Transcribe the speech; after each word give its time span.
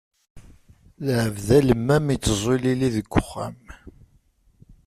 Lɛebd 1.05 1.47
alemmam, 1.57 2.05
iteẓẓu 2.15 2.51
ilili 2.55 2.89
deg 2.95 3.07
uxxam. 3.19 3.57